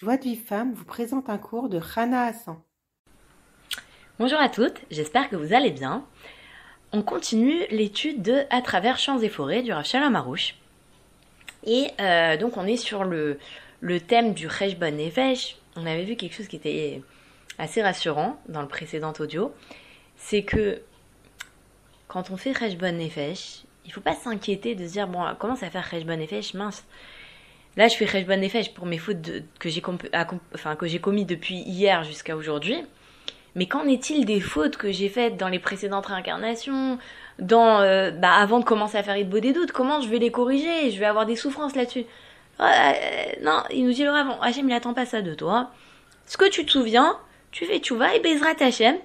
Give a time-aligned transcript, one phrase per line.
[0.00, 2.56] Joie de vie femme vous présente un cours de Rana Hassan.
[4.20, 6.06] Bonjour à toutes, j'espère que vous allez bien.
[6.92, 10.54] On continue l'étude de À travers champs et forêts du Rachel Amarouche.
[11.64, 13.40] Et euh, donc on est sur le,
[14.06, 15.56] thème du Rejbon Nefesh.
[15.74, 17.02] On avait vu quelque chose qui était
[17.58, 19.52] assez rassurant dans le précédent audio.
[20.14, 20.80] C'est que
[22.06, 25.70] quand on fait Rejbon Nefesh, il faut pas s'inquiéter de se dire bon comment ça
[25.70, 26.54] faire Rejbon Nefesh?
[26.54, 26.84] Mince
[27.76, 29.82] Là, je fais Rejbon Nefesh pour mes fautes que j'ai
[30.54, 32.84] enfin, commis depuis hier jusqu'à aujourd'hui.
[33.54, 36.98] Mais qu'en est-il des fautes que j'ai faites dans les précédentes réincarnations,
[37.40, 39.72] euh, bah, avant de commencer à faire Idbo des doutes?
[39.72, 40.90] Comment je vais les corriger?
[40.90, 42.04] Je vais avoir des souffrances là-dessus.
[42.60, 42.92] Euh,
[43.42, 44.40] non, il nous dit le avant.
[44.40, 45.70] Hachem, il attend pas ça de toi.
[46.26, 47.18] Ce que tu te souviens,
[47.50, 48.96] tu fais tu vas et baisera Hachem.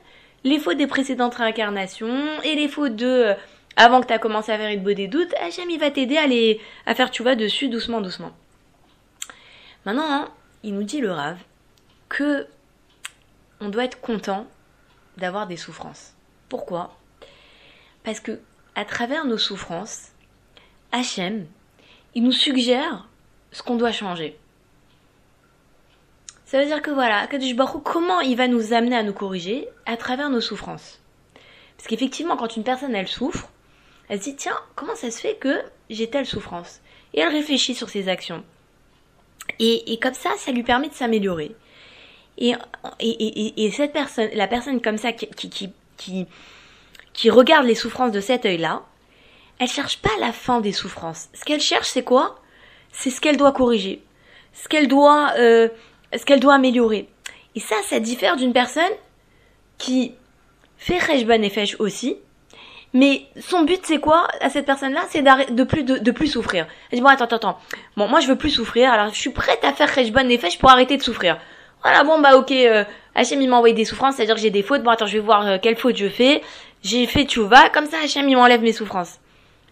[0.44, 3.34] Les fautes des précédentes réincarnations et les fautes de euh,
[3.75, 6.95] avant que tu as commencé à faire Idbo des doutes, Hachem, il va t'aider à,
[6.95, 8.31] faire tu dessus doucement, doucement.
[9.86, 10.30] Maintenant, hein,
[10.64, 11.40] il nous dit le rave
[12.10, 12.48] que
[13.60, 14.48] on doit être content
[15.17, 16.14] d'avoir des souffrances.
[16.50, 16.98] Pourquoi?
[18.03, 18.40] Parce que
[18.75, 20.12] à travers nos souffrances,
[20.92, 21.48] Hachem,
[22.16, 23.08] il nous suggère
[23.52, 24.38] ce qu'on doit changer.
[26.45, 29.68] Ça veut dire que voilà, Kadush Baruch, comment il va nous amener à nous corriger?
[29.86, 31.02] À travers nos souffrances
[31.78, 33.50] Parce qu'effectivement, quand une personne elle souffre,
[34.08, 36.81] elle se dit tiens, comment ça se fait que j'ai telle souffrance?
[37.14, 38.44] Et elle réfléchit sur ses actions.
[39.59, 41.55] Et, comme ça, ça lui permet de s'améliorer.
[42.38, 42.55] Et,
[42.99, 46.27] et, cette personne, la personne comme ça qui, qui, qui,
[47.13, 48.83] qui regarde les souffrances de cet œil-là,
[49.59, 51.30] elle cherche pas la fin des souffrances.
[51.33, 52.39] Ce qu'elle cherche, c'est quoi?
[52.91, 54.03] C'est ce qu'elle doit corriger,
[54.53, 55.69] ce qu'elle doit, euh,
[56.16, 57.07] ce qu'elle doit améliorer.
[57.55, 58.83] Et ça, ça diffère d'une personne
[59.78, 60.13] qui
[60.78, 62.17] fait Rejban et Fesh aussi,
[62.94, 65.02] mais son but, c'est quoi à cette personne-là?
[65.09, 66.67] C'est de plus de, plus souffrir.
[66.91, 67.59] Elle dit bon, attends, attends, attends.
[67.97, 68.91] Bon, moi, je veux plus souffrir.
[68.91, 71.39] Alors, je suis prête à faire bonne Nefesh pour arrêter de souffrir.
[71.81, 72.52] Voilà, bon, bah, ok.
[72.52, 72.83] Euh,
[73.16, 74.83] Hachem, il m'a envoyé des souffrances, c'est-à-dire que j'ai des fautes.
[74.83, 76.44] Bon, attends, je vais voir euh, quelle faute je fais.
[76.83, 79.19] J'ai fait vas Comme ça, Hachem, il m'enlève mes souffrances.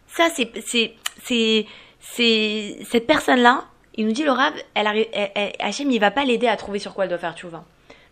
[0.07, 1.67] Ça, c'est, c'est, c'est,
[1.99, 3.65] c'est, cette personne-là,
[3.95, 5.05] il nous dit le rave, elle, arrive,
[5.59, 7.63] Hachem, il va pas l'aider à trouver sur quoi elle doit faire vas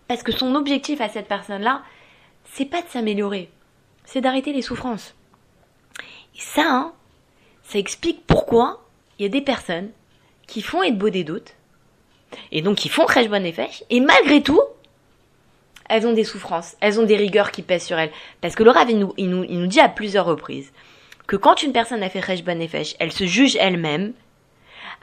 [0.07, 1.81] Parce que son objectif à cette personne-là,
[2.45, 3.49] c'est pas de s'améliorer
[4.11, 5.13] c'est d'arrêter les souffrances.
[6.35, 6.93] Et ça, hein,
[7.63, 8.83] ça explique pourquoi
[9.17, 9.91] il y a des personnes
[10.47, 11.53] qui font être beau des doutes,
[12.51, 14.61] et donc qui font crèche bonne et fèche, et malgré tout,
[15.89, 18.11] elles ont des souffrances, elles ont des rigueurs qui pèsent sur elles.
[18.41, 20.71] Parce que le il nous, il dit à plusieurs reprises
[21.27, 24.13] que quand une personne a fait et fèche, elle se juge elle-même,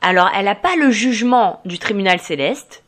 [0.00, 2.82] alors elle n'a pas le jugement du tribunal céleste,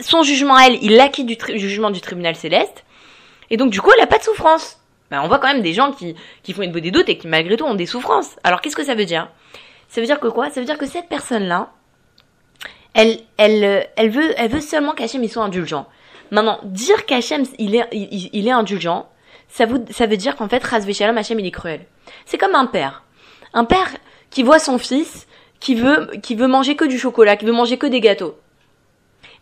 [0.00, 2.84] son jugement elle, il l'acquit du jugement du tribunal céleste,
[3.50, 4.78] et donc du coup, elle a pas de souffrance.
[5.10, 6.14] Ben, on voit quand même des gens qui,
[6.52, 8.36] font une des doutes et qui malgré tout ont des souffrances.
[8.44, 9.28] Alors qu'est-ce que ça veut dire?
[9.88, 10.50] Ça veut dire que quoi?
[10.50, 11.70] Ça veut dire que cette personne-là,
[12.94, 15.86] elle, elle, elle veut, elle veut seulement qu'Hachem soit indulgent.
[16.30, 19.08] Maintenant, dire qu'Hachem il est, il, est indulgent,
[19.48, 21.86] ça, veut dire qu'en fait, Razvé Hachem il est cruel.
[22.26, 23.04] C'est comme un père.
[23.54, 23.88] Un père
[24.28, 25.26] qui voit son fils
[25.58, 25.82] qui
[26.22, 28.38] qui veut manger que du chocolat, qui veut manger que des gâteaux.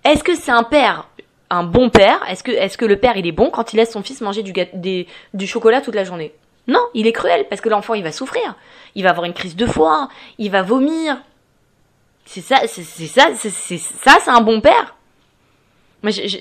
[0.05, 1.09] Est-ce que c'est un père
[1.51, 3.93] un bon père Est-ce que, est-ce que le père il est bon quand il laisse
[3.93, 6.33] son fils manger du, des, du chocolat toute la journée?
[6.69, 8.57] Non, il est cruel parce que l'enfant il va souffrir.
[8.95, 10.09] Il va avoir une crise de foie,
[10.39, 11.19] il va vomir.
[12.25, 14.97] C'est ça, c'est, ça, c'est, ça, c'est un bon père.
[16.03, 16.39] Moi, je,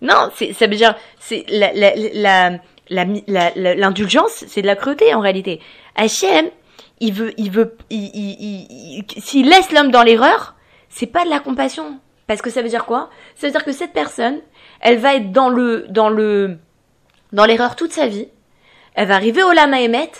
[0.00, 2.58] non, c'est, ça veut dire, c'est la, la,
[2.90, 5.60] la, l'indulgence, c'est de la cruauté en réalité.
[5.94, 6.50] Hachem,
[6.98, 10.56] il veut, il veut, il, s'il laisse l'homme dans l'erreur,
[10.88, 12.00] c'est pas de la compassion,
[12.32, 13.10] parce que ça veut dire quoi?
[13.34, 14.40] Ça veut dire que cette personne,
[14.80, 16.56] elle va être dans le dans le
[17.32, 18.28] dans l'erreur toute sa vie.
[18.94, 20.12] Elle va arriver au lama Emet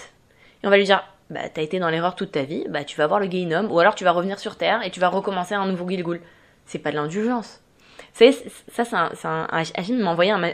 [0.62, 2.98] et on va lui dire bah t'as été dans l'erreur toute ta vie, bah tu
[2.98, 5.54] vas voir le homme ou alors tu vas revenir sur terre et tu vas recommencer
[5.54, 6.20] un nouveau Gilgul.
[6.66, 7.60] C'est pas de l'indulgence.
[8.12, 8.36] Vous savez,
[8.70, 8.94] ça c'est
[9.26, 10.52] un, un, m'a envoyé un,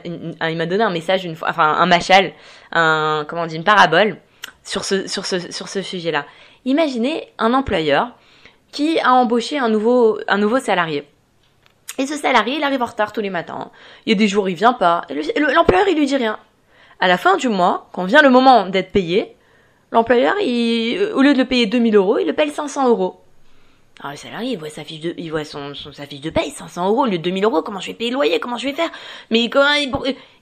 [0.48, 2.32] il m'a donné un message une fois, enfin un machal,
[2.70, 4.18] un comment on dit une parabole
[4.62, 6.24] sur ce sur ce sur ce sujet-là.
[6.64, 8.12] Imaginez un employeur
[8.70, 11.08] qui a embauché un nouveau un nouveau salarié.
[11.98, 13.70] Et ce salarié, il arrive en retard tous les matins.
[14.06, 15.02] Il y a des jours, il vient pas.
[15.36, 16.38] L'employeur, il lui dit rien.
[17.00, 19.36] À la fin du mois, quand vient le moment d'être payé,
[19.90, 23.20] l'employeur, il, au lieu de le payer 2000 euros, il le paye 500 euros.
[24.00, 26.50] Alors le salarié, il voit sa fiche de, il voit son, sa fiche de paye,
[26.50, 27.62] 500 euros au lieu de 2000 euros.
[27.62, 28.90] Comment je vais payer le loyer Comment je vais faire?
[29.30, 29.90] Mais comment il,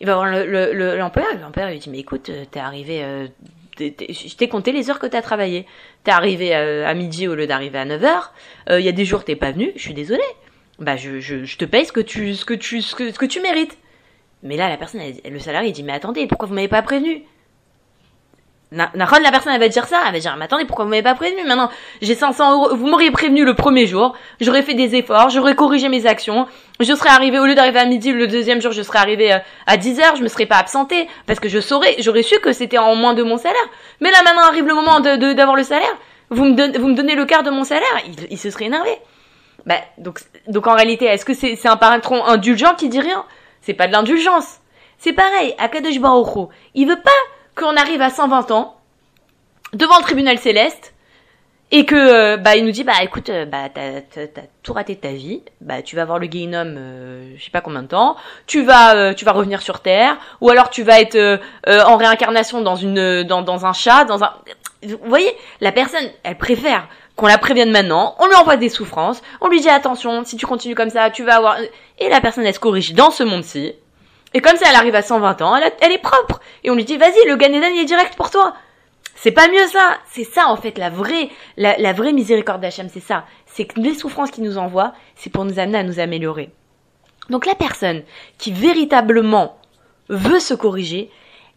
[0.07, 0.75] va voir l'employeur.
[0.75, 3.27] Le, l'employeur lui dit mais écoute, euh, t'es arrivé, euh,
[3.79, 5.65] je t'ai compté les heures que t'as travaillé.
[6.05, 8.35] T'es arrivé euh, à midi au lieu d'arriver à 9 heures.
[8.71, 9.73] Il y a des jours t'es pas venu.
[9.75, 10.23] Je suis désolé
[10.79, 13.19] bah je, je, je, te paye ce que tu ce que tu ce que, ce
[13.19, 13.79] que tu mérites.
[14.43, 17.25] Mais là la personne le salarié il dit mais attendez pourquoi vous m'avez pas prévenu?
[18.73, 21.03] Naron, la personne, elle va dire ça, elle va dire, mais attendez, pourquoi vous m'avez
[21.03, 21.45] pas prévenu?
[21.45, 21.71] Maintenant
[22.03, 25.89] J'ai 500 euros, vous m'auriez prévenu le premier jour, j'aurais fait des efforts, j'aurais corrigé
[25.89, 26.49] mes actions,
[26.81, 29.39] je serais arrivé, au lieu d'arriver à midi, le deuxième jour, je serais arrivé euh,
[29.69, 32.53] à 10 heures, je me serais pas absenté, parce que je saurais, j'aurais su que
[32.53, 33.57] c'était en moins de mon salaire.
[34.01, 35.97] Mais là, maintenant arrive le moment de, d'avoir le salaire,
[36.31, 38.91] vous me, donnez, vous me donnez le quart de mon salaire, il se serait énervé.
[39.67, 43.25] Bah, donc, en réalité, est-ce que c'est, un patron indulgent qui dit rien?
[43.61, 44.61] C'est pas de l'indulgence.
[44.99, 47.11] C'est pareil, Akadosh Baruch il veut pas
[47.55, 48.77] qu'on arrive à 120 ans,
[49.73, 50.95] devant le tribunal céleste
[51.73, 54.95] et que euh, bah il nous dit bah écoute euh, bah t'as, t'as, tout raté
[54.95, 55.43] de ta vie.
[55.61, 58.17] Bah tu vas voir le Guéhinum euh, je sais pas combien de temps.
[58.47, 60.17] Tu vas euh, tu vas revenir sur terre.
[60.41, 64.33] Ou alors tu vas être en réincarnation dans une dans, dans un chat dans un
[64.85, 66.87] vous voyez la personne elle préfère
[67.17, 70.47] qu'on la prévienne maintenant on lui envoie des souffrances on lui dit attention si tu
[70.47, 71.57] continues comme ça tu vas avoir
[71.99, 73.75] et la personne elle se corrige dans ce monde-ci
[74.35, 76.97] et comme ça elle arrive à 120 ans elle, est propre et on lui dit
[76.97, 78.55] vas-y le Ganédan il est direct pour toi
[79.17, 79.99] c'est pas mieux ça.
[80.13, 83.25] C'est ça en fait la vraie, la, vraie miséricorde d'Hachem, c'est ça.
[83.47, 86.51] C'est que les souffrances qu'il nous envoie, c'est pour nous amener à nous améliorer.
[87.31, 88.03] Donc la personne
[88.39, 89.59] qui véritablement
[90.09, 91.11] veut se corriger,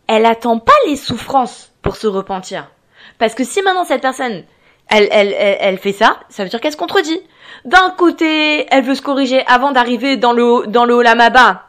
[0.07, 2.71] elle attend pas les souffrances pour se repentir.
[3.19, 4.45] Parce que si maintenant cette personne,
[4.89, 7.19] elle, elle, elle, fait ça, ça veut dire qu'elle se contredit.
[7.65, 11.67] D'un côté, elle veut se corriger avant d'arriver dans le, dans le Olamaba.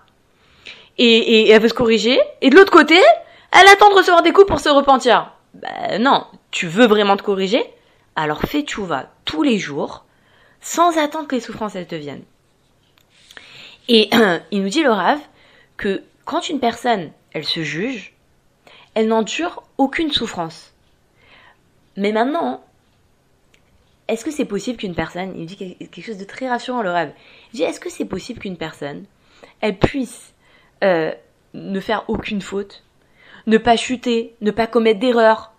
[0.99, 2.21] Et, et elle veut se corriger.
[2.41, 2.99] Et de l'autre côté,
[3.53, 5.33] elle attend de recevoir des coups pour se repentir.
[5.55, 7.65] Bah, non, tu veux vraiment te corriger?
[8.17, 10.05] Alors fais vas tous les jours,
[10.61, 12.25] sans attendre que les souffrances elles te viennent.
[13.89, 14.11] Et
[14.51, 15.21] il nous dit le Rave
[15.77, 18.15] que quand une personne, elle se juge,
[18.95, 20.73] elle n'endure aucune souffrance.
[21.97, 22.63] Mais maintenant,
[24.11, 26.93] est-ce que c'est possible qu'une personne, il dit quelque chose de très rassurant le
[27.53, 29.05] dit est-ce que c'est possible qu'une personne,
[29.61, 30.35] elle puisse
[30.83, 31.13] euh,
[31.55, 32.83] ne faire aucune faute,
[33.47, 35.53] ne pas chuter, ne pas commettre d'erreurs,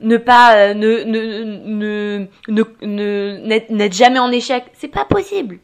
[0.00, 5.58] ne pas euh, ne ne ne ne n'être jamais en échec, c'est pas possible.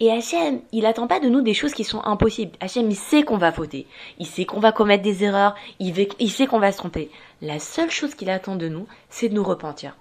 [0.00, 2.56] Et Hachem, il attend pas de nous des choses qui sont impossibles.
[2.60, 3.86] Hachem, il sait qu'on va fauter,
[4.18, 7.10] il sait qu'on va commettre des erreurs, il, il sait qu'on va se tromper.
[7.40, 9.94] La seule chose qu'il attend de nous, c'est de nous repentir.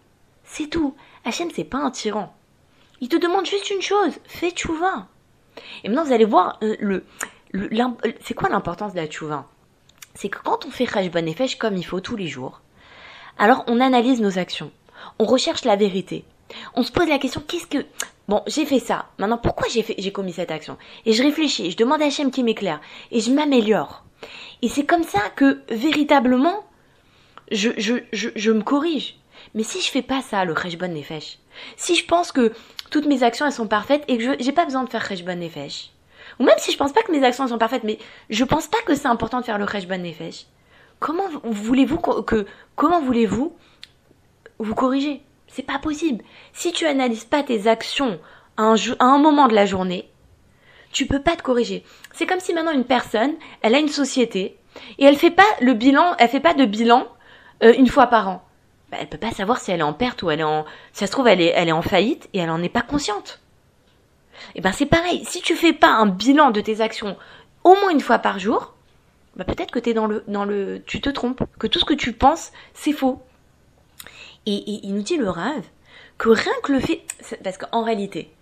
[0.54, 0.96] C'est tout.
[1.24, 2.34] Hachem, c'est pas un tyran.
[3.00, 5.08] Il te demande juste une chose, fais tchouva.
[5.84, 7.06] Et maintenant, vous allez voir euh, le,
[8.22, 9.48] c'est quoi l'importance de la tchouva?
[10.14, 12.60] C'est que quand on fait Khashban Nefesh comme il faut tous les jours,
[13.38, 14.72] alors on analyse nos actions,
[15.20, 16.26] on recherche la vérité,
[16.76, 17.86] on se pose la question qu'est-ce que
[18.28, 20.78] bon j'ai fait ça, maintenant pourquoi j'ai fait j'ai commis cette action?
[21.06, 24.04] Et je réfléchis, je demande à Hachem qui m'éclaire et je m'améliore
[24.62, 26.66] et c'est comme ça que véritablement
[27.52, 29.18] je, je, je, je me corrige.
[29.54, 31.40] Mais si je fais pas ça, le Khashban Nefesh,
[31.76, 32.52] si je pense que
[32.90, 35.36] toutes mes actions elles sont parfaites et que je j'ai pas besoin de faire Khashban
[35.36, 35.92] Nefesh,
[36.40, 37.98] ou même si je pense pas que mes actions sont parfaites, mais
[38.30, 40.46] je pense pas que c'est important de faire le Kheshban Nefesh.
[41.00, 42.46] Comment voulez-vous que,
[42.76, 43.56] comment voulez-vous
[44.60, 45.24] vous corriger?
[45.48, 46.24] C'est pas possible.
[46.54, 48.20] Si tu analyses pas tes actions
[48.58, 50.10] à un, à un moment de la journée,
[50.92, 51.84] tu peux pas te corriger.
[52.14, 54.58] C'est comme si maintenant une personne, elle a une société
[54.98, 57.08] et elle fait pas le bilan, elle fait pas de bilan
[57.64, 58.44] euh, une fois par an.
[58.92, 61.00] Bah, elle peut pas savoir si elle est en perte ou elle est en, si
[61.00, 63.40] ça se trouve elle est, en faillite et elle en est pas consciente.
[64.50, 67.16] Et eh ben c'est pareil, si tu fais pas un bilan de tes actions
[67.64, 68.74] au moins une fois par jour,
[69.36, 72.12] bah peut-être que t'es dans dans le tu te trompes, que tout ce que tu
[72.12, 73.22] penses c'est faux.
[74.46, 75.64] Et, il nous dit le rêve
[76.18, 77.04] que rien que le fait
[77.44, 78.34] parce qu'en réalité,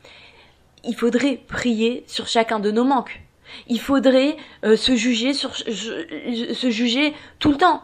[0.83, 3.21] il faudrait prier sur chacun de nos manques.
[3.67, 7.83] Il faudrait euh, se juger sur juger tout le temps.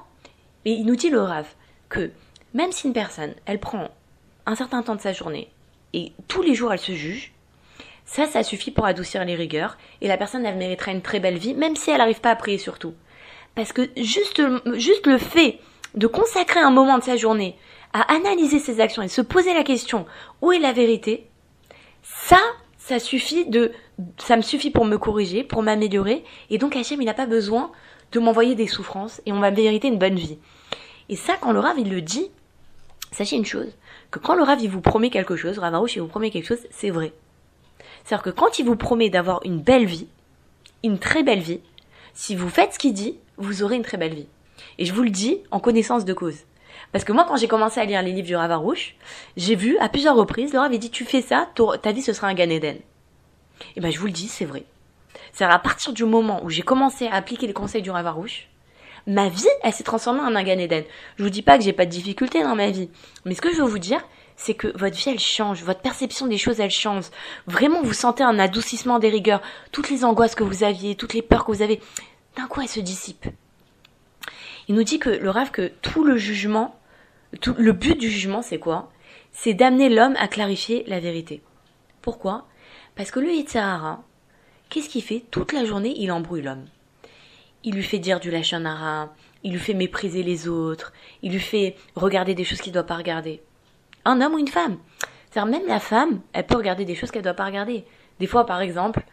[0.64, 1.48] Mais il nous dit le rêve
[1.90, 2.12] que
[2.56, 3.90] même si une personne, elle prend
[4.48, 5.50] un certain temps de sa journée
[5.94, 7.34] et tous les jours elle se juge,
[8.06, 11.38] ça, ça suffit pour adoucir les rigueurs, et la personne, elle méritera une très belle
[11.38, 12.94] vie, même si elle n'arrive pas à prier surtout.
[13.56, 14.42] Parce que juste,
[14.76, 15.60] juste le fait
[15.96, 17.58] de consacrer un moment de sa journée
[17.94, 20.06] à analyser ses actions et se poser la question
[20.42, 21.26] où est la vérité,
[22.04, 22.40] ça,
[22.78, 23.72] ça suffit de,
[24.18, 27.72] ça me suffit pour me corriger, pour m'améliorer, et donc Hachem, il n'a pas besoin
[28.12, 30.38] de m'envoyer des souffrances, et on va mériter une bonne vie.
[31.10, 32.30] Et ça, quand le Rav, il le dit,
[33.16, 33.72] sachez une chose,
[34.12, 36.66] que quand le Rav, il vous promet quelque chose, Ravarouche, il vous promet quelque chose,
[36.72, 37.14] c'est vrai.
[38.04, 40.08] C'est-à-dire que quand il vous promet d'avoir une belle vie,
[40.84, 41.62] une très belle vie,
[42.14, 44.28] si vous faites ce qu'il dit, vous aurez une très belle vie.
[44.78, 46.38] Et je vous le dis en connaissance de cause.
[46.92, 48.96] Parce que moi, quand j'ai commencé à lire les livres du Ravarouche,
[49.38, 51.50] j'ai vu à plusieurs reprises, Laura avait dit, tu fais ça,
[51.82, 52.78] ta vie ce sera un Gan Eden.
[53.76, 54.64] Et ben, je vous le dis, c'est vrai.
[55.34, 58.48] C'est à partir du moment où j'ai commencé à appliquer les conseils du Ravarouche,
[59.08, 60.84] ma vie, elle s'est transformée en un Gan Eden.
[61.18, 62.90] Je vous dis pas que j'ai pas de difficultés dans ma vie.
[63.26, 64.02] Mais ce que je veux vous dire,
[64.36, 67.06] c'est que votre vie elle change, votre perception des choses elle change.
[67.48, 71.22] Vraiment vous sentez un adoucissement des rigueurs, toutes les angoisses que vous aviez, toutes les
[71.22, 71.80] peurs que vous avez,
[72.36, 73.30] d'un coup elles se dissipent.
[74.68, 76.80] Il nous dit que le rêve que tout le jugement,
[77.42, 78.92] tout, le but du jugement, c'est quoi?
[79.32, 81.42] C'est d'amener l'homme à clarifier la vérité.
[82.02, 82.48] Pourquoi?
[82.96, 84.04] Parce que le Yitzhara,
[84.70, 85.24] qu'est-ce qu'il fait?
[85.32, 86.66] Toute la journée, il embrouille l'homme.
[87.66, 90.94] Il lui fait dire du lachonara, il lui fait mépriser les autres,
[91.24, 93.42] il lui fait regarder des choses qu'il ne doit pas regarder.
[94.06, 94.78] Un homme ou une femme.
[95.30, 97.84] C'est-à-dire même la femme, elle peut regarder des choses qu'elle ne doit pas regarder.
[98.20, 99.04] Des fois, par exemple,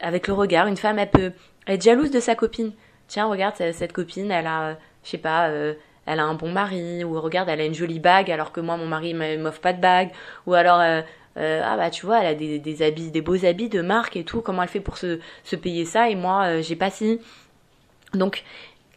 [0.00, 1.32] avec le regard, une femme, elle peut
[1.66, 2.72] être jalouse de sa copine.
[3.06, 5.74] Tiens, regarde, cette copine, elle a, je sais pas, euh,
[6.06, 8.76] elle a un bon mari, ou regarde, elle a une jolie bague, alors que moi,
[8.76, 10.10] mon mari m'offre pas de bague,
[10.46, 11.02] ou alors, euh,
[11.36, 14.24] euh, ah bah tu vois, elle a des, habits, des beaux habits de marque et
[14.24, 17.20] tout, comment elle fait pour se, se payer ça, et moi, j'ai pas si.
[18.14, 18.44] Donc,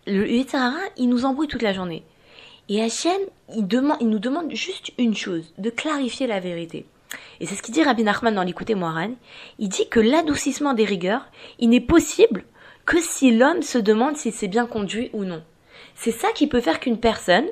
[0.08, 2.04] le Yitzhara, il nous embrouille toute la journée.
[2.70, 3.20] Et Hachem,
[3.54, 6.86] il, demande, il nous demande juste une chose, de clarifier la vérité.
[7.40, 9.12] Et c'est ce qu'il dit Rabbi Nachman dans l'écouter Moharan.
[9.60, 11.26] Il dit que l'adoucissement des rigueurs,
[11.60, 12.46] il n'est possible
[12.86, 15.44] que si l'homme se demande si c'est bien conduit ou non.
[15.96, 17.46] C'est ça qui peut faire qu'une personne,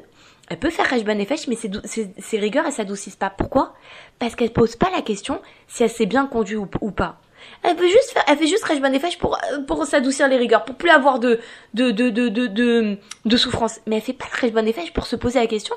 [0.49, 3.29] elle peut faire Rejban Nefesh, mais ses, rigueurs, elles s'adoucissent pas.
[3.29, 3.75] Pourquoi?
[4.17, 7.21] Parce qu'elle pose pas la question si elle s'est bien conduit ou, pas.
[7.63, 10.75] Elle veut juste faire, elle fait juste Rejban Nefesh pour, pour s'adoucir les rigueurs, pour
[10.75, 11.39] plus avoir de,
[11.73, 13.79] de, de, de, de, de, souffrance.
[13.87, 15.75] Mais elle fait pas Rejban Nefesh pour se poser la question,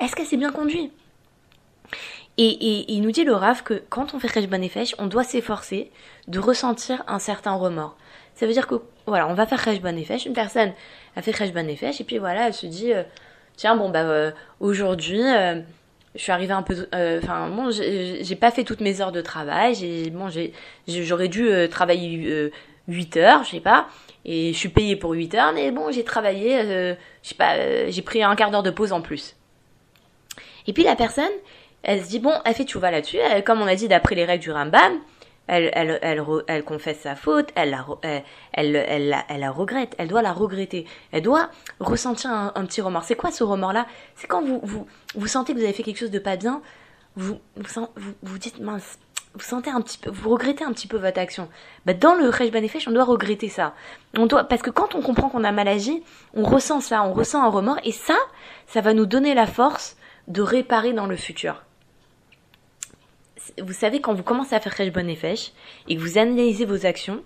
[0.00, 0.92] est-ce qu'elle s'est bien conduite?
[2.36, 5.24] Et, et, il nous dit le Rav que quand on fait Rejban Nefesh, on doit
[5.24, 5.90] s'efforcer
[6.26, 7.96] de ressentir un certain remords.
[8.34, 10.72] Ça veut dire que, voilà, on va faire Rejban Nefesh, une personne
[11.14, 13.04] a fait Rejban Nefesh, et puis voilà, elle se dit, euh,
[13.56, 15.60] tiens, bon, bah, euh, aujourd'hui, euh,
[16.14, 19.74] je suis arrivée un peu, enfin, bon, j'ai pas fait toutes mes heures de travail,
[19.74, 20.28] j'ai, bon,
[20.86, 22.50] j'aurais dû travailler
[22.88, 23.88] 8 heures, je sais pas,
[24.24, 28.02] et je suis payée pour 8 heures, mais bon, j'ai travaillé, je sais pas, j'ai
[28.02, 29.36] pris un quart d'heure de pause en plus.
[30.66, 31.32] Et puis la personne,
[31.82, 34.42] elle se dit, bon, elle fait vas là-dessus, comme on a dit d'après les règles
[34.42, 35.00] du Rambam,
[35.46, 40.22] elle, elle, elle, confesse sa faute, elle la, elle, elle, elle, la regrette, elle doit
[40.22, 43.04] la regretter, elle doit ressentir un, petit remords.
[43.04, 43.86] C'est quoi ce remords-là?
[44.16, 46.62] C'est quand vous, vous, vous sentez que vous avez fait quelque chose de pas bien,
[47.16, 47.86] vous, vous,
[48.22, 48.98] vous, dites, mince,
[49.34, 51.48] vous sentez un petit peu, vous regrettez un petit peu votre action.
[51.84, 53.74] Bah, dans le Resh Banefesh, on doit regretter ça.
[54.16, 57.12] On doit, parce que quand on comprend qu'on a mal agi, on ressent ça, on
[57.12, 58.16] ressent un remords, et ça,
[58.66, 59.96] ça va nous donner la force
[60.26, 61.64] de réparer dans le futur
[63.62, 65.18] vous savez, quand vous commencez à faire Resh Bonne et
[65.88, 67.22] et que vous analysez vos actions,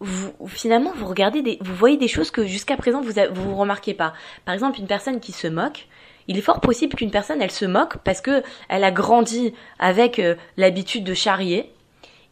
[0.00, 3.94] vous, finalement, vous regardez vous voyez des choses que jusqu'à présent vous, ne vous remarquez
[3.94, 4.12] pas.
[4.44, 5.88] Par exemple, une personne qui se moque,
[6.28, 10.18] il est fort possible qu'une personne, elle se moque parce que elle a grandi avec
[10.18, 11.72] euh, l'habitude de charrier,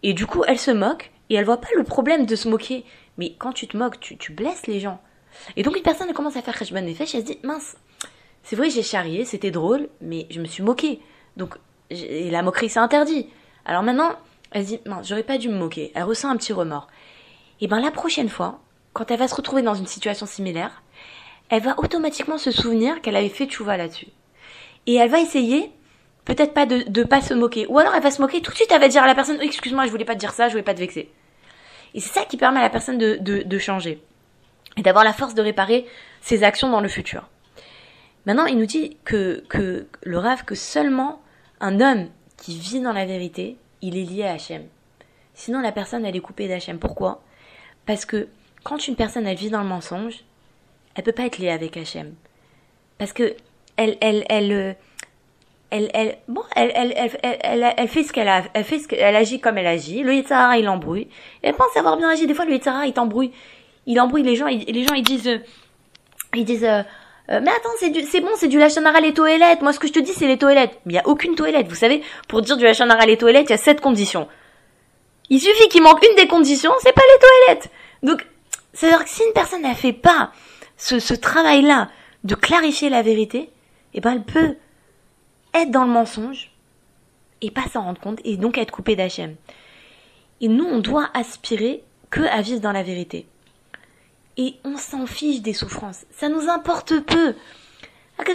[0.02, 2.84] et du coup, elle se moque, et elle voit pas le problème de se moquer.
[3.16, 5.00] Mais quand tu te moques, tu, tu blesses les gens.
[5.56, 7.76] Et donc, une personne, elle commence à faire Bonne et elle se dit, mince,
[8.42, 11.00] c'est vrai, j'ai charrié, c'était drôle, mais je me suis moquée.
[11.36, 11.56] Donc,
[11.90, 13.28] et la moquerie c'est interdit.
[13.64, 14.12] Alors maintenant,
[14.50, 15.92] elle se dit, j'aurais pas dû me moquer.
[15.94, 16.88] Elle ressent un petit remords.
[17.60, 18.60] Et ben la prochaine fois,
[18.92, 20.82] quand elle va se retrouver dans une situation similaire,
[21.50, 24.08] elle va automatiquement se souvenir qu'elle avait fait chouva là-dessus.
[24.86, 25.70] Et elle va essayer,
[26.24, 27.66] peut-être pas de, de pas se moquer.
[27.66, 29.40] Ou alors elle va se moquer, tout de suite elle va dire à la personne,
[29.40, 31.10] excuse-moi, je voulais pas te dire ça, je voulais pas te vexer.
[31.94, 34.02] Et c'est ça qui permet à la personne de, de, de changer.
[34.76, 35.86] Et d'avoir la force de réparer
[36.20, 37.28] ses actions dans le futur.
[38.26, 41.20] Maintenant, il nous dit que, que le rêve, que seulement
[41.64, 44.64] un homme qui vit dans la vérité, il est lié à Hachem.
[45.32, 46.78] Sinon, la personne, elle est coupée d'Hachem.
[46.78, 47.22] Pourquoi?
[47.86, 48.28] Parce que
[48.62, 50.24] quand une personne, elle vit dans le mensonge,
[50.94, 52.14] elle peut pas être liée avec Hachem.
[52.98, 53.34] Parce que
[53.76, 54.72] elle, elle, elle, euh,
[55.70, 59.66] elle, bon, elle, elle, fait ce qu'elle a, elle fait ce qu'elle agit comme elle
[59.66, 60.02] agit.
[60.02, 61.08] Le Yitzhara, il embrouille.
[61.40, 62.26] Elle pense avoir bien agi.
[62.26, 63.32] Des fois, le Yitzhara, il t'embrouille.
[63.86, 64.46] Il embrouille les gens.
[64.46, 65.38] les gens, ils disent, euh,
[66.34, 66.68] ils disent,
[67.30, 69.62] euh, mais attends, c'est c'est bon, c'est du lachanara les toilettes.
[69.62, 70.78] Moi, ce que je te dis, c'est les toilettes.
[70.84, 71.68] Mais il y a aucune toilette.
[71.68, 74.28] Vous savez, pour dire du lachanara les toilettes, il y a sept conditions.
[75.30, 77.70] Il suffit qu'il manque une des conditions, c'est pas les toilettes.
[78.02, 78.26] Donc,
[78.74, 80.32] c'est-à-dire que si une elle n'a fait pas
[80.76, 81.88] ce, ce travail-là
[82.24, 83.48] de clarifier la vérité,
[83.94, 84.56] eh ben, elle peut
[85.54, 86.50] être dans le mensonge
[87.40, 89.36] et pas s'en rendre compte et donc être coupée d'Hachem.
[90.40, 93.26] Et nous, on doit aspirer que à vivre dans la vérité
[94.36, 96.04] et on s'en fiche des souffrances.
[96.10, 97.34] Ça nous importe peu.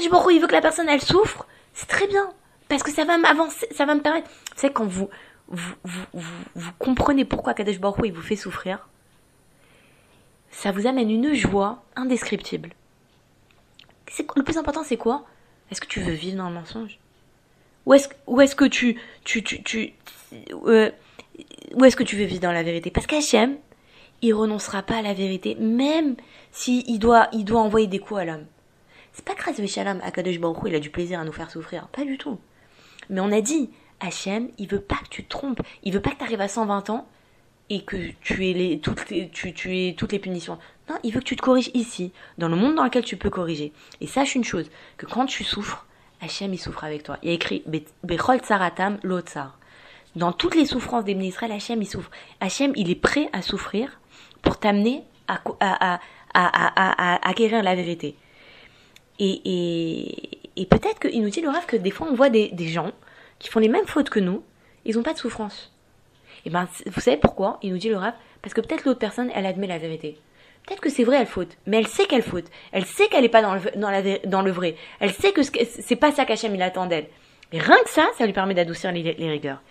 [0.09, 2.29] Baruch il veut que la personne elle souffre, c'est très bien
[2.67, 4.29] parce que ça va m'avancer, ça va me permettre.
[4.55, 5.09] C'est quand vous
[5.47, 6.21] vous, vous,
[6.55, 8.87] vous, comprenez pourquoi Kadesh Baruch il vous fait souffrir,
[10.51, 12.69] ça vous amène une joie indescriptible.
[14.35, 15.25] Le plus important, c'est quoi?
[15.71, 16.99] Est-ce que tu veux vivre dans le mensonge?
[17.85, 19.93] Ou est-ce est que tu tu tu, tu
[20.65, 20.91] euh,
[21.73, 22.91] ou est-ce que tu veux vivre dans la vérité?
[22.91, 23.57] Parce qu'Hachem,
[24.21, 26.15] il renoncera pas à la vérité, même
[26.51, 28.45] s'il doit, il doit envoyer des coups à l'homme.
[29.13, 31.87] C'est pas grâce à Shalom, Akadosh Baruch il a du plaisir à nous faire souffrir.
[31.87, 32.39] Pas du tout.
[33.09, 35.61] Mais on a dit, Hachem, il veut pas que tu te trompes.
[35.83, 37.07] Il veut pas que tu arrives à 120 ans
[37.69, 40.57] et que tu aies toutes les, tu, tu toutes les punitions.
[40.89, 43.29] Non, il veut que tu te corriges ici, dans le monde dans lequel tu peux
[43.29, 43.73] corriger.
[44.01, 45.85] Et sache une chose, que quand tu souffres,
[46.21, 47.17] Hachem, il souffre avec toi.
[47.21, 47.63] Il y a écrit
[48.03, 49.57] Bechol Tsaratam Lotsar.
[50.15, 52.09] Dans toutes les souffrances des Israël, Hachem, il souffre.
[52.39, 53.98] Hachem, il est prêt à souffrir
[54.41, 55.99] pour t'amener à,
[56.33, 58.15] acquérir la vérité.
[59.19, 62.91] Et, peut-être qu'il nous dit le rêve que des fois on voit des, gens
[63.39, 64.43] qui font les mêmes fautes que nous,
[64.85, 65.71] ils n'ont pas de souffrance.
[66.45, 69.29] Et ben, vous savez pourquoi Il nous dit le rêve Parce que peut-être l'autre personne,
[69.35, 70.17] elle admet la vérité.
[70.65, 72.45] Peut-être que c'est vrai, elle faute, mais elle sait qu'elle faute.
[72.71, 74.75] Elle sait qu'elle n'est pas dans le, vrai.
[74.99, 77.07] Elle sait que c'est pas ça qu'Hachem il attend d'elle.
[77.51, 79.61] Et rien que ça, ça lui permet d'adoucir les, rigueurs.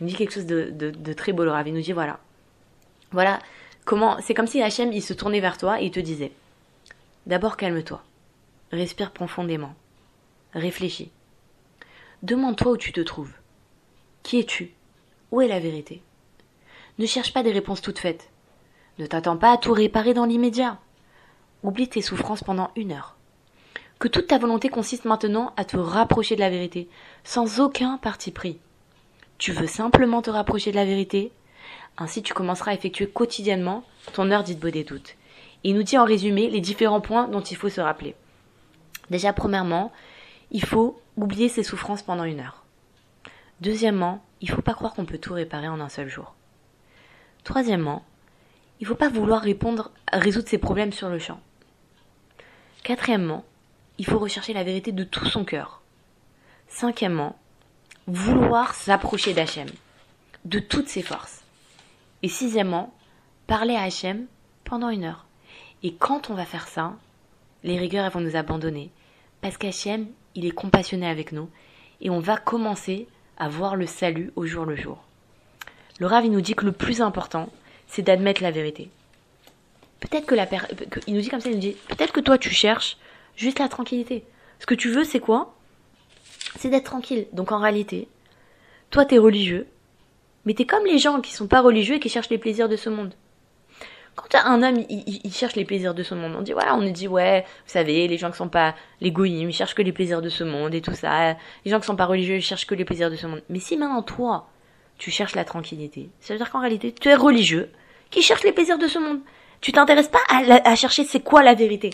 [0.00, 1.68] Il nous dit quelque chose de, très beau, le rave.
[1.68, 2.18] Il nous dit voilà.
[3.12, 3.38] Voilà
[4.20, 6.32] C'est comme si Hachem il se tournait vers toi et il te disait
[7.26, 8.02] D'abord calme-toi.
[8.70, 9.74] Respire profondément.
[10.52, 11.10] Réfléchis.
[12.22, 13.32] Demande-toi où tu te trouves.
[14.22, 14.72] Qui es-tu?
[15.30, 16.02] Où est la vérité?
[16.98, 18.28] Ne cherche pas des réponses toutes faites.
[18.98, 20.78] Ne t'attends pas à tout réparer dans l'immédiat.
[21.62, 23.16] Oublie tes souffrances pendant une heure.
[23.98, 26.88] Que toute ta volonté consiste maintenant à te rapprocher de la vérité,
[27.24, 28.58] sans aucun parti pris.
[29.38, 31.32] Tu veux simplement te rapprocher de la vérité?
[31.98, 35.16] Ainsi tu commenceras à effectuer quotidiennement ton heure dite des doutes.
[35.64, 38.14] il nous dit en résumé les différents points dont il faut se rappeler.
[39.10, 39.92] Déjà, premièrement,
[40.52, 42.62] il faut oublier ses souffrances pendant une heure.
[43.60, 46.34] Deuxièmement, il ne faut pas croire qu'on peut tout réparer en un seul jour.
[47.42, 48.04] Troisièmement,
[48.78, 51.40] il ne faut pas vouloir répondre, résoudre ses problèmes sur le champ.
[52.84, 53.44] Quatrièmement,
[53.98, 55.82] il faut rechercher la vérité de tout son cœur.
[56.68, 57.36] Cinquièmement,
[58.06, 59.68] vouloir s'approcher d'Hachem,
[60.44, 61.42] de toutes ses forces.
[62.22, 62.94] Et sixièmement,
[63.46, 64.26] parler à Hachem
[64.64, 65.26] pendant une heure.
[65.82, 66.96] Et quand on va faire ça,
[67.62, 68.90] les rigueurs vont nous abandonner.
[69.40, 71.48] Parce qu'Hachem, il est compassionné avec nous.
[72.00, 73.06] Et on va commencer
[73.36, 75.02] à voir le salut au jour le jour.
[76.00, 77.48] Le Rav, nous dit que le plus important,
[77.86, 78.90] c'est d'admettre la vérité.
[80.00, 80.46] Peut-être que la
[81.06, 82.98] il nous dit comme ça, il nous dit, peut-être que toi tu cherches
[83.36, 84.24] juste la tranquillité.
[84.60, 85.54] Ce que tu veux, c'est quoi?
[86.56, 87.26] C'est d'être tranquille.
[87.32, 88.08] Donc en réalité,
[88.90, 89.66] toi t'es religieux,
[90.44, 92.76] mais t'es comme les gens qui sont pas religieux et qui cherchent les plaisirs de
[92.76, 93.14] ce monde.
[94.16, 96.90] Quand un homme, il, cherche les plaisirs de ce monde, on dit voilà, on nous
[96.90, 100.22] dit ouais, vous savez, les gens qui sont pas les ils cherchent que les plaisirs
[100.22, 101.36] de ce monde et tout ça.
[101.64, 103.42] Les gens qui sont pas religieux, ils cherchent que les plaisirs de ce monde.
[103.48, 104.48] Mais si maintenant toi,
[104.98, 106.10] tu cherches la tranquillité.
[106.20, 107.70] Ça veut dire qu'en réalité, tu es religieux
[108.10, 109.20] qui cherche les plaisirs de ce monde.
[109.60, 111.90] Tu t'intéresses pas à, chercher c'est quoi la vérité.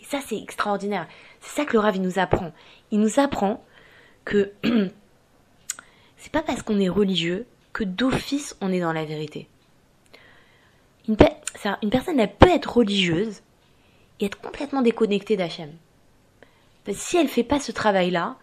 [0.00, 1.06] Et ça, c'est extraordinaire.
[1.40, 2.52] C'est ça que le Rav, il nous apprend.
[2.90, 3.64] Il nous apprend
[4.24, 4.52] que
[6.16, 9.48] c'est pas parce qu'on est religieux que d'office on est dans la vérité.
[11.08, 11.16] Une,
[11.82, 13.42] une, personne, elle peut être religieuse
[14.20, 15.70] et être complètement déconnectée d'Hachem.
[16.92, 18.36] Si elle fait pas ce travail-là,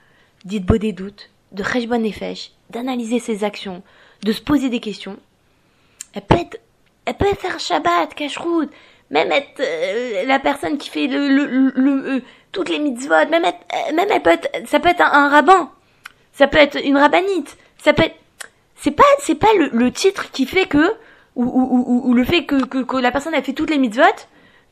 [0.46, 3.84] dites beau des doutes, de Rejbon Nefesh, d'analyser ses actions,
[4.24, 5.18] de se poser des questions.
[6.14, 6.60] Elle peut être,
[7.06, 8.70] elle peut faire Shabbat, Kashrut,
[9.10, 13.60] même être euh, la personne qui fait le, le, euh, toutes les mitzvot, même être,
[13.74, 15.72] euh, même elle peut être, ça peut être un, rabbin,
[16.34, 18.16] ça peut être une rabbinite, ça peut être,
[18.76, 20.94] c'est pas, c'est pas le, titre qui fait que,
[21.36, 24.04] ou, ou, ou, le fait que, que, que, la personne a fait toutes les mitzvot,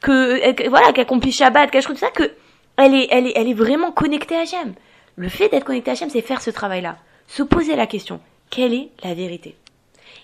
[0.01, 2.31] que, voilà, qu'elle accomplit Shabbat, Kashrut, tout ça, que
[2.77, 4.73] elle est, elle est, elle est vraiment connectée à Hachem.
[5.15, 6.97] Le fait d'être connecté à Hachem, c'est faire ce travail-là.
[7.27, 8.19] Se poser la question
[8.53, 9.55] quelle est la vérité?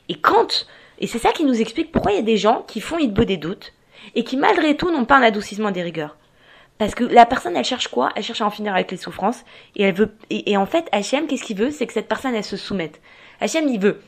[0.07, 0.67] Et quand,
[0.99, 3.23] et c'est ça qui nous explique pourquoi il y a des gens qui font beau
[3.23, 3.73] des doutes
[4.13, 6.15] et qui malgré tout n'ont pas un adoucissement des rigueurs.
[6.77, 8.11] Parce que la personne, elle cherche quoi?
[8.15, 9.43] Elle cherche à en finir avec les souffrances
[9.75, 10.15] et elle veut.
[10.29, 11.71] Et, en fait, Hachem, qu'est-ce qu'il veut?
[11.71, 13.01] C'est que cette personne, elle se soumette.
[13.41, 14.01] Hachem, il veut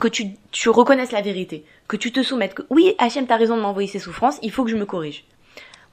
[0.00, 3.56] que tu, tu reconnaisses la vérité, que tu te soumettes, que oui, Hachem, t'as raison
[3.56, 5.24] de m'envoyer ces souffrances, il faut que je me corrige.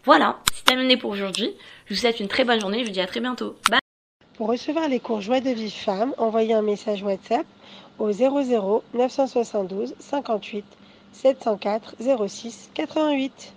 [0.05, 1.53] Voilà, c'est terminé pour aujourd'hui.
[1.85, 3.57] Je vous souhaite une très bonne journée, je vous dis à très bientôt.
[3.69, 3.79] Bye
[4.39, 7.45] pour recevoir les cours Joie de vie femme, envoyez un message WhatsApp
[7.97, 10.63] au 00 972 58
[11.11, 13.53] 704 06 88.